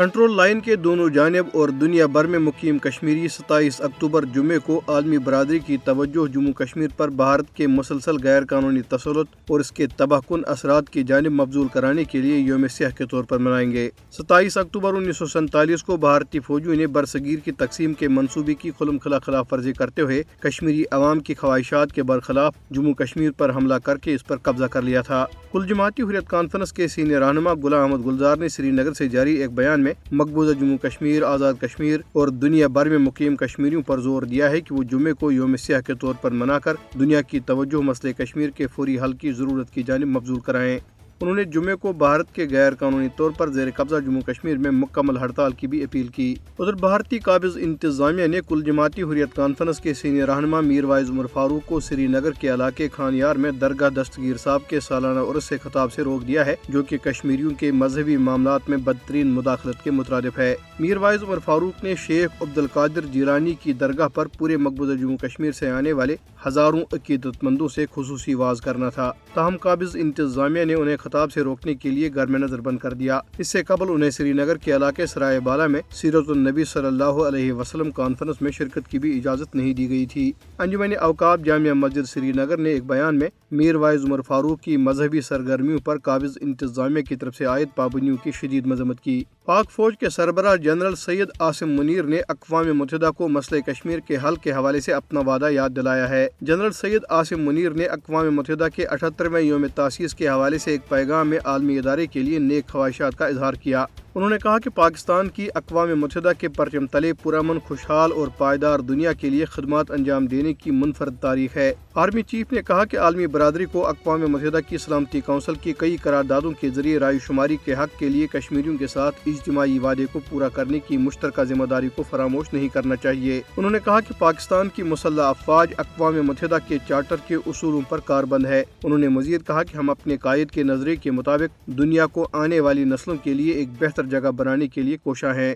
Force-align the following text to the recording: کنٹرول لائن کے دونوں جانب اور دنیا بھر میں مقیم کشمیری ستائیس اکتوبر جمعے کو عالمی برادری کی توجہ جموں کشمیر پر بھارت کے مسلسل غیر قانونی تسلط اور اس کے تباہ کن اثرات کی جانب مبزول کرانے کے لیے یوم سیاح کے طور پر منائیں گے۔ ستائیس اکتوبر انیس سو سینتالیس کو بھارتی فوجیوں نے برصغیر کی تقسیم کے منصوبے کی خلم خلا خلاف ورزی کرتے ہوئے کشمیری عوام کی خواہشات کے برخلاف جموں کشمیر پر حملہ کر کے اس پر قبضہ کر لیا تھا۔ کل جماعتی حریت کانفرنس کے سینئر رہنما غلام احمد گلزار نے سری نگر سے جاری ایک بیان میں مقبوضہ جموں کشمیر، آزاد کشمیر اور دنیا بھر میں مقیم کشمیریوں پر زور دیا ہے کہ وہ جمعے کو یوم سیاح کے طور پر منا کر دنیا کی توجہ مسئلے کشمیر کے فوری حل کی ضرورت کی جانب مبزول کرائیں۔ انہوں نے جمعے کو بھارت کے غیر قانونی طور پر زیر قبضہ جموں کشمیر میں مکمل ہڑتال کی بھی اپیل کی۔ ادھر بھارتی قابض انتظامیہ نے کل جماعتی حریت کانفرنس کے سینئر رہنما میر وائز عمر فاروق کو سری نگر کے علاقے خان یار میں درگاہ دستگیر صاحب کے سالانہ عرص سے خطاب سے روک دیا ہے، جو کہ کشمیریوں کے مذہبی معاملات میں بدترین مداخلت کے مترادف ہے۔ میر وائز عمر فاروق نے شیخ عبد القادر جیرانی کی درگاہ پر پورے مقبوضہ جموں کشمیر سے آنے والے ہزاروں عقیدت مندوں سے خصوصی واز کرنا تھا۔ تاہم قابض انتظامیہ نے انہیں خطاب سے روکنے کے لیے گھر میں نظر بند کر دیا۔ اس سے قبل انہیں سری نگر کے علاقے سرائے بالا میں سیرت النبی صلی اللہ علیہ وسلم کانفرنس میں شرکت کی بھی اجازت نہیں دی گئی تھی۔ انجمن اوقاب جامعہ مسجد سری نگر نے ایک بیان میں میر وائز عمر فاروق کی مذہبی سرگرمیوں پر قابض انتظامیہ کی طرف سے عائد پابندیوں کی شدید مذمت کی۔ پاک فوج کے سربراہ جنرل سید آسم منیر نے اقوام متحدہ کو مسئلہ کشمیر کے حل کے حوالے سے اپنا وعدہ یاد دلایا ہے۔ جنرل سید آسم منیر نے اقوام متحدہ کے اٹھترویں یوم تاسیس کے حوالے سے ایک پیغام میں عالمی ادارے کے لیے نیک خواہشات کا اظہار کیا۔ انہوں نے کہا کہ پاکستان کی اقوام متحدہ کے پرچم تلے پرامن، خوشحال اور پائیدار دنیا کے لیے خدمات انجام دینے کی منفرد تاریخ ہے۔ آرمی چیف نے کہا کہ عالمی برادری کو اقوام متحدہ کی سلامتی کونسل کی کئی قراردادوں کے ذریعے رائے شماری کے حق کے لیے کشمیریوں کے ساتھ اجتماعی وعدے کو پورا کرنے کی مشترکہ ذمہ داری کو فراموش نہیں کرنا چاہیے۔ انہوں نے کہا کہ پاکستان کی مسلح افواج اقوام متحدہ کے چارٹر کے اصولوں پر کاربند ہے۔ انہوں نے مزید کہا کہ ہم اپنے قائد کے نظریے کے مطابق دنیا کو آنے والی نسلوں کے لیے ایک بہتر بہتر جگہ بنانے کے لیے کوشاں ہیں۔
کنٹرول 0.00 0.36
لائن 0.36 0.60
کے 0.60 0.76
دونوں 0.76 1.08
جانب 1.10 1.46
اور 1.52 1.68
دنیا 1.68 2.06
بھر 2.06 2.24
میں 2.24 2.38
مقیم 2.38 2.78
کشمیری 2.78 3.28
ستائیس 3.28 3.80
اکتوبر 3.80 4.24
جمعے 4.24 4.58
کو 4.58 4.80
عالمی 4.88 5.18
برادری 5.18 5.58
کی 5.58 5.76
توجہ 5.84 6.26
جموں 6.26 6.52
کشمیر 6.52 6.88
پر 6.96 7.08
بھارت 7.08 7.56
کے 7.56 7.66
مسلسل 7.66 8.16
غیر 8.22 8.44
قانونی 8.44 8.82
تسلط 8.82 9.26
اور 9.48 9.60
اس 9.60 9.72
کے 9.72 9.86
تباہ 9.96 10.20
کن 10.28 10.40
اثرات 10.46 10.90
کی 10.90 11.02
جانب 11.02 11.30
مبزول 11.30 11.68
کرانے 11.68 12.04
کے 12.04 12.18
لیے 12.18 12.38
یوم 12.38 12.66
سیاح 12.68 12.90
کے 12.90 13.06
طور 13.06 13.24
پر 13.24 13.38
منائیں 13.38 13.72
گے۔ 13.72 13.90
ستائیس 14.10 14.56
اکتوبر 14.56 14.94
انیس 14.94 15.16
سو 15.16 15.26
سینتالیس 15.26 15.82
کو 15.82 15.96
بھارتی 15.96 16.40
فوجیوں 16.40 16.74
نے 16.74 16.86
برصغیر 16.86 17.38
کی 17.38 17.52
تقسیم 17.52 17.94
کے 17.94 18.08
منصوبے 18.08 18.54
کی 18.54 18.70
خلم 18.78 18.98
خلا 18.98 19.18
خلاف 19.18 19.52
ورزی 19.52 19.72
کرتے 19.72 20.02
ہوئے 20.02 20.22
کشمیری 20.40 20.84
عوام 20.90 21.20
کی 21.20 21.34
خواہشات 21.34 21.92
کے 21.92 22.02
برخلاف 22.02 22.54
جموں 22.70 22.94
کشمیر 22.94 23.30
پر 23.30 23.54
حملہ 23.54 23.74
کر 23.74 23.98
کے 23.98 24.14
اس 24.14 24.26
پر 24.26 24.36
قبضہ 24.36 24.64
کر 24.64 24.82
لیا 24.82 25.02
تھا۔ 25.02 25.26
کل 25.52 25.66
جماعتی 25.66 26.02
حریت 26.02 26.28
کانفرنس 26.28 26.72
کے 26.72 26.88
سینئر 26.88 27.20
رہنما 27.20 27.52
غلام 27.52 27.92
احمد 27.92 28.06
گلزار 28.06 28.36
نے 28.36 28.48
سری 28.48 28.70
نگر 28.70 28.92
سے 28.92 29.08
جاری 29.08 29.34
ایک 29.34 29.50
بیان 29.50 29.80
میں 29.80 29.89
مقبوضہ 30.12 30.58
جموں 30.60 30.78
کشمیر، 30.78 31.22
آزاد 31.22 31.54
کشمیر 31.60 32.00
اور 32.12 32.28
دنیا 32.28 32.66
بھر 32.66 32.88
میں 32.88 32.98
مقیم 32.98 33.36
کشمیریوں 33.36 33.82
پر 33.82 34.00
زور 34.00 34.22
دیا 34.22 34.50
ہے 34.50 34.60
کہ 34.60 34.74
وہ 34.74 34.82
جمعے 34.82 35.12
کو 35.12 35.32
یوم 35.32 35.56
سیاح 35.56 35.80
کے 35.80 35.94
طور 35.94 36.14
پر 36.20 36.30
منا 36.30 36.58
کر 36.58 36.74
دنیا 37.00 37.20
کی 37.22 37.40
توجہ 37.40 37.82
مسئلے 37.82 38.12
کشمیر 38.12 38.50
کے 38.50 38.66
فوری 38.66 39.00
حل 39.00 39.12
کی 39.12 39.32
ضرورت 39.32 39.70
کی 39.70 39.82
جانب 39.82 40.06
مبزول 40.06 40.40
کرائیں۔ 40.40 40.78
انہوں 41.22 41.34
نے 41.36 41.42
جمعے 41.44 41.74
کو 41.76 41.92
بھارت 41.92 42.34
کے 42.34 42.46
غیر 42.50 42.74
قانونی 42.74 43.08
طور 43.16 43.30
پر 43.30 43.50
زیر 43.52 43.68
قبضہ 43.76 43.96
جموں 44.04 44.20
کشمیر 44.20 44.56
میں 44.56 44.70
مکمل 44.70 45.16
ہڑتال 45.16 45.52
کی 45.52 45.66
بھی 45.66 45.82
اپیل 45.84 46.06
کی۔ 46.08 46.34
ادھر 46.58 46.72
بھارتی 46.72 47.18
قابض 47.18 47.56
انتظامیہ 47.60 48.26
نے 48.26 48.40
کل 48.48 48.62
جماعتی 48.62 49.02
حریت 49.02 49.34
کانفرنس 49.34 49.80
کے 49.80 49.94
سینئر 49.94 50.28
رہنما 50.28 50.60
میر 50.60 50.84
وائز 50.84 51.10
عمر 51.10 51.26
فاروق 51.26 51.68
کو 51.68 51.80
سری 51.80 52.06
نگر 52.06 52.30
کے 52.30 52.54
علاقے 52.54 52.88
خان 52.92 53.14
یار 53.14 53.36
میں 53.36 53.50
درگاہ 53.50 53.90
دستگیر 53.90 54.36
صاحب 54.36 54.68
کے 54.68 54.80
سالانہ 54.80 55.20
عرص 55.20 55.44
سے 55.44 55.58
خطاب 55.62 55.92
سے 55.92 56.02
روک 56.02 56.26
دیا 56.26 56.46
ہے، 56.46 56.54
جو 56.68 56.82
کہ 56.82 56.98
کشمیریوں 56.98 57.50
کے 57.50 57.72
مذہبی 57.72 58.16
معاملات 58.16 58.68
میں 58.68 58.78
بدترین 58.78 59.26
مداخلت 59.26 59.84
کے 59.84 59.90
مترادف 59.90 60.38
ہے۔ 60.38 60.54
میر 60.78 60.96
وائز 60.96 61.22
عمر 61.22 61.38
فاروق 61.38 61.84
نے 61.84 61.94
شیخ 61.98 62.42
عبد 62.42 62.58
القادر 62.58 63.06
جیرانی 63.12 63.54
کی 63.62 63.72
درگاہ 63.72 64.08
پر 64.08 64.26
پورے 64.38 64.56
مقبوضہ 64.56 64.92
جموں 64.92 65.16
کشمیر 65.16 65.52
سے 65.52 65.70
آنے 65.70 65.92
والے 65.92 66.16
ہزاروں 66.46 66.80
عقیدت 66.92 67.44
مندوں 67.44 67.68
سے 67.68 67.86
خصوصی 67.94 68.34
واز 68.34 68.60
کرنا 68.60 68.88
تھا۔ 68.88 69.12
تاہم 69.34 69.56
قابض 69.56 69.96
انتظامیہ 69.96 70.64
نے 70.64 70.74
انہیں 70.74 70.96
خطاب 70.96 71.32
سے 71.32 71.40
روکنے 71.40 71.74
کے 71.74 71.90
لیے 71.90 72.14
گھر 72.14 72.26
میں 72.26 72.40
نظر 72.40 72.60
بند 72.60 72.78
کر 72.78 72.92
دیا۔ 72.92 73.20
اس 73.38 73.48
سے 73.48 73.62
قبل 73.62 73.86
انہیں 73.88 74.10
سری 74.10 74.32
نگر 74.32 74.56
کے 74.56 74.76
علاقے 74.76 75.06
سرائے 75.06 75.40
بالا 75.40 75.66
میں 75.66 75.80
سیرت 75.90 76.30
النبی 76.30 76.64
صلی 76.64 76.86
اللہ 76.86 77.04
علیہ 77.04 77.52
وسلم 77.52 77.90
کانفرنس 77.90 78.42
میں 78.42 78.50
شرکت 78.50 78.88
کی 78.88 78.98
بھی 78.98 79.18
اجازت 79.18 79.54
نہیں 79.54 79.74
دی 79.74 79.88
گئی 79.88 80.06
تھی۔ 80.06 80.32
انجمن 80.58 80.92
اوقاب 81.00 81.44
جامعہ 81.44 81.72
مسجد 81.72 82.08
سری 82.08 82.32
نگر 82.32 82.56
نے 82.56 82.70
ایک 82.70 82.84
بیان 82.84 83.18
میں 83.18 83.28
میر 83.50 83.74
وائز 83.74 84.04
عمر 84.04 84.20
فاروق 84.20 84.60
کی 84.60 84.76
مذہبی 84.76 85.20
سرگرمیوں 85.20 85.78
پر 85.78 85.98
قابض 85.98 86.38
انتظامیہ 86.40 87.02
کی 87.02 87.16
طرف 87.16 87.36
سے 87.36 87.44
عائد 87.44 87.68
پابندیوں 87.74 88.16
کی 88.16 88.30
شدید 88.32 88.66
مذمت 88.66 89.00
کی۔ 89.00 89.24
پاک 89.50 89.70
فوج 89.70 89.94
کے 90.00 90.08
سربراہ 90.10 90.56
جنرل 90.56 90.94
سید 90.94 91.28
آسم 91.38 91.70
منیر 91.70 92.02
نے 92.02 92.20
اقوام 92.28 92.66
متحدہ 92.78 93.10
کو 93.16 93.28
مسئلہ 93.28 93.60
کشمیر 93.60 93.98
کے 93.98 94.16
حل 94.24 94.36
کے 94.36 94.52
حوالے 94.52 94.80
سے 94.80 94.92
اپنا 94.92 95.20
وعدہ 95.20 95.48
یاد 95.50 95.70
دلایا 95.76 96.08
ہے۔ 96.08 96.28
جنرل 96.40 96.72
سید 96.72 97.02
آسم 97.08 97.40
منیر 97.40 97.70
نے 97.70 97.84
اقوام 97.84 98.34
متحدہ 98.34 98.68
کے 98.74 98.86
اٹھترویں 98.86 99.42
یوم 99.42 99.66
تاسیس 99.74 100.14
کے 100.14 100.28
حوالے 100.28 100.58
سے 100.58 100.70
ایک 100.70 100.88
پیغام 100.88 101.28
میں 101.28 101.38
عالمی 101.44 101.78
ادارے 101.78 102.06
کے 102.06 102.22
لیے 102.22 102.38
نیک 102.38 102.68
خواہشات 102.68 103.18
کا 103.18 103.26
اظہار 103.26 103.54
کیا۔ 103.54 103.84
انہوں 104.14 104.30
نے 104.30 104.36
کہا 104.42 104.58
کہ 104.58 104.70
پاکستان 104.70 105.28
کی 105.28 105.48
اقوام 105.54 106.00
متحدہ 106.00 106.32
کے 106.38 106.48
پرچم 106.48 106.86
تلے 106.86 107.12
پرامن، 107.12 107.58
خوشحال 107.58 108.12
اور 108.12 108.28
پائیدار 108.38 108.78
دنیا 108.78 109.12
کے 109.12 109.30
لیے 109.30 109.44
خدمات 109.44 109.90
انجام 109.90 110.26
دینے 110.26 110.54
کی 110.54 110.70
منفرد 110.70 111.14
تاریخ 111.20 111.56
ہے۔ 111.56 111.74
آرمی 111.94 112.22
چیف 112.22 112.52
نے 112.52 112.62
کہا 112.62 112.84
کہ 112.84 112.98
عالمی 112.98 113.26
برادری 113.26 113.64
کو 113.64 113.86
اقوام 113.86 114.20
متحدہ 114.20 114.58
کی 114.68 114.78
سلامتی 114.78 115.20
کونسل 115.20 115.54
کی 115.54 115.72
کئی 115.78 115.96
قراردادوں 115.96 116.50
کے 116.50 116.70
ذریعے 116.70 116.98
رائے 116.98 117.18
شماری 117.26 117.56
کے 117.64 117.74
حق 117.74 117.98
کے 117.98 118.08
لیے 118.08 118.26
کشمیریوں 118.26 118.76
کے 118.76 118.86
ساتھ 118.86 119.16
اجتماعی 119.26 119.78
وعدے 119.78 120.06
کو 120.12 120.20
پورا 120.30 120.48
کرنے 120.48 120.78
کی 120.78 120.96
مشترکہ 120.96 121.44
ذمہ 121.44 121.64
داری 121.64 121.88
کو 121.96 122.02
فراموش 122.10 122.52
نہیں 122.52 122.68
کرنا 122.68 122.96
چاہیے۔ 122.96 123.42
انہوں 123.56 123.70
نے 123.70 123.78
کہا 123.84 124.00
کہ 124.00 124.14
پاکستان 124.18 124.68
کی 124.68 124.82
مسلح 124.82 125.22
افواج 125.22 125.72
اقوام 125.78 126.14
متحدہ 126.14 126.58
کے 126.68 126.78
چارٹر 126.88 127.16
کے 127.26 127.34
اصولوں 127.34 127.80
پر 127.88 128.00
کاربند 128.00 128.46
ہے۔ 128.46 128.64
انہوں 128.84 128.98
نے 128.98 129.08
مزید 129.08 129.46
کہا 129.46 129.62
کہ 129.62 129.76
ہم 129.76 129.90
اپنے 129.90 130.16
قائد 130.16 130.50
کے 130.50 130.62
نظریے 130.62 130.96
کے 130.96 131.10
مطابق 131.10 131.66
دنیا 131.66 132.06
کو 132.06 132.28
آنے 132.32 132.60
والی 132.60 132.84
نسلوں 132.84 133.16
کے 133.16 133.34
لیے 133.34 133.52
ایک 133.52 133.68
بہتر 133.78 133.99
بہتر 134.00 134.20
جگہ 134.20 134.30
بنانے 134.30 134.68
کے 134.68 134.82
لیے 134.82 134.96
کوشاں 134.96 135.34
ہیں۔ 135.34 135.54